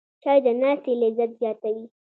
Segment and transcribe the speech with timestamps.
[0.23, 1.85] چای د ناستې لذت زیاتوي